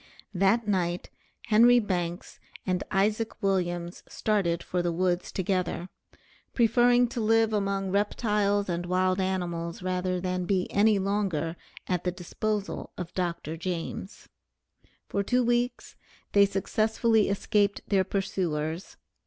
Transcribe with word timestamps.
That 0.33 0.67
night 0.67 1.11
Henry 1.45 1.77
Banks 1.77 2.39
and 2.65 2.83
Isaac 2.89 3.39
Williams 3.43 4.01
started 4.07 4.63
for 4.63 4.81
the 4.81 4.91
woods 4.91 5.31
together, 5.31 5.89
preferring 6.55 7.07
to 7.09 7.21
live 7.21 7.53
among 7.53 7.91
reptiles 7.91 8.67
and 8.67 8.87
wild 8.87 9.19
animals, 9.21 9.83
rather 9.83 10.19
than 10.19 10.45
be 10.45 10.65
any 10.71 10.97
longer 10.97 11.55
at 11.85 12.03
the 12.03 12.11
disposal 12.11 12.91
of 12.97 13.13
Dr. 13.13 13.55
James. 13.55 14.27
For 15.07 15.21
two 15.21 15.43
weeks 15.43 15.95
they 16.31 16.47
successfully 16.47 17.29
escaped 17.29 17.81
their 17.87 18.03
pursuers. 18.03 18.97